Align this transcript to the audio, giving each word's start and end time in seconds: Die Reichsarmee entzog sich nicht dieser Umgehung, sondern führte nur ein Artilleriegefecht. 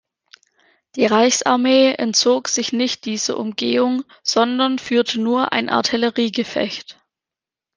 Die 0.95 1.05
Reichsarmee 1.05 1.93
entzog 1.93 2.47
sich 2.47 2.73
nicht 2.73 3.05
dieser 3.05 3.37
Umgehung, 3.37 4.03
sondern 4.23 4.79
führte 4.79 5.21
nur 5.21 5.53
ein 5.53 5.69
Artilleriegefecht. 5.69 6.99